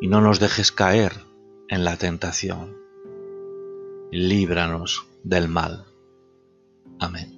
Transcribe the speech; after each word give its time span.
Y 0.00 0.08
no 0.08 0.20
nos 0.20 0.40
dejes 0.40 0.72
caer 0.72 1.12
en 1.68 1.84
la 1.84 1.96
tentación. 1.96 2.76
Líbranos 4.10 5.06
del 5.24 5.48
mal. 5.48 5.86
Amén. 6.98 7.35